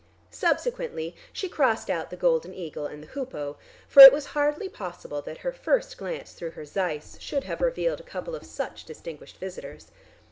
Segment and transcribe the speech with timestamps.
[0.31, 3.55] Subsequently she crossed out the golden eagle and the hoopoe,
[3.87, 7.99] for it was hardly possible that her first glance through her Zeiss should have revealed
[7.99, 9.91] a couple of such distinguished visitors.